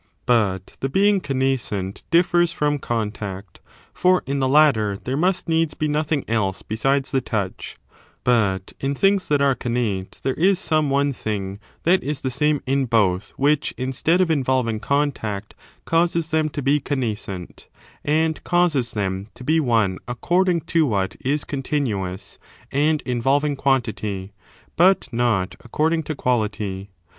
[0.25, 3.61] But the being connascent diflFers from contact;
[3.93, 7.77] for in the latter there must needs be nothing else besides the touch:
[8.23, 12.63] but in things that are connate there is some one thing that is the same
[12.65, 15.53] in both, which, instead of involving contact,
[15.85, 17.67] causes them to be con nascent,
[18.03, 22.39] and causes them to be one according to what is con tinuous
[22.71, 24.33] and involving quantity,
[24.75, 26.89] but not according to quality.